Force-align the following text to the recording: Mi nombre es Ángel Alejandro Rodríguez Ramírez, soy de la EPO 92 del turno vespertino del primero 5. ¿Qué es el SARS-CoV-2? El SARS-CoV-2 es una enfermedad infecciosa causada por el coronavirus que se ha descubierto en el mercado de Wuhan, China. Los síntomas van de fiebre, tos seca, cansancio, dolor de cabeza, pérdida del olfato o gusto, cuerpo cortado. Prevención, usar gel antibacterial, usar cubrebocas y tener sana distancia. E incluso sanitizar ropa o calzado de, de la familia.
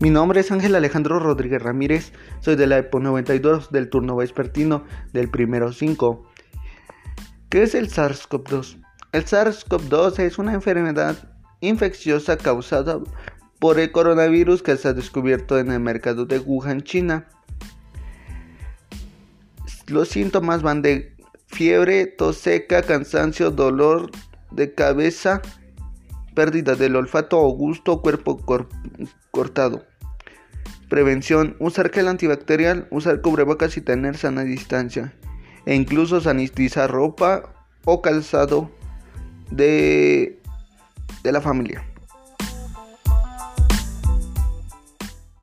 Mi 0.00 0.10
nombre 0.10 0.38
es 0.38 0.52
Ángel 0.52 0.76
Alejandro 0.76 1.18
Rodríguez 1.18 1.60
Ramírez, 1.60 2.12
soy 2.38 2.54
de 2.54 2.68
la 2.68 2.78
EPO 2.78 3.00
92 3.00 3.72
del 3.72 3.90
turno 3.90 4.14
vespertino 4.14 4.84
del 5.12 5.28
primero 5.28 5.72
5. 5.72 6.24
¿Qué 7.48 7.64
es 7.64 7.74
el 7.74 7.90
SARS-CoV-2? 7.90 8.80
El 9.10 9.24
SARS-CoV-2 9.24 10.20
es 10.20 10.38
una 10.38 10.54
enfermedad 10.54 11.16
infecciosa 11.58 12.36
causada 12.36 13.00
por 13.58 13.80
el 13.80 13.90
coronavirus 13.90 14.62
que 14.62 14.76
se 14.76 14.86
ha 14.86 14.92
descubierto 14.92 15.58
en 15.58 15.72
el 15.72 15.80
mercado 15.80 16.26
de 16.26 16.38
Wuhan, 16.38 16.82
China. 16.82 17.26
Los 19.88 20.10
síntomas 20.10 20.62
van 20.62 20.80
de 20.80 21.16
fiebre, 21.48 22.06
tos 22.06 22.36
seca, 22.36 22.82
cansancio, 22.82 23.50
dolor 23.50 24.12
de 24.52 24.72
cabeza, 24.74 25.42
pérdida 26.36 26.76
del 26.76 26.94
olfato 26.94 27.40
o 27.40 27.48
gusto, 27.48 28.00
cuerpo 28.00 28.38
cortado. 29.32 29.87
Prevención, 30.88 31.56
usar 31.58 31.90
gel 31.92 32.08
antibacterial, 32.08 32.88
usar 32.90 33.20
cubrebocas 33.20 33.76
y 33.76 33.80
tener 33.80 34.16
sana 34.16 34.42
distancia. 34.42 35.12
E 35.66 35.74
incluso 35.74 36.20
sanitizar 36.20 36.90
ropa 36.90 37.52
o 37.84 38.00
calzado 38.00 38.70
de, 39.50 40.40
de 41.22 41.32
la 41.32 41.40
familia. 41.40 41.84